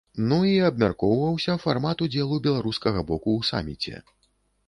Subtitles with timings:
[0.29, 3.95] Ну, і абмяркоўваўся фармат удзелу беларускага боку ў саміце.